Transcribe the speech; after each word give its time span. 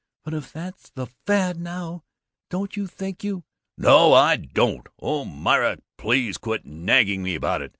"But 0.23 0.33
if 0.33 0.55
it's 0.55 0.89
the 0.89 1.05
fad 1.27 1.59
now, 1.59 2.05
don't 2.49 2.75
you 2.75 2.87
think 2.87 3.23
you" 3.23 3.43
"No, 3.77 4.13
I 4.15 4.35
don't! 4.35 4.87
Oh, 4.99 5.25
Myra, 5.25 5.77
please 5.99 6.39
quit 6.39 6.65
nagging 6.65 7.21
me 7.21 7.35
about 7.35 7.61
it. 7.61 7.69